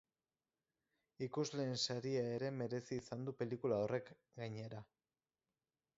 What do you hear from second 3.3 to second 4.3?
pelikula horrek,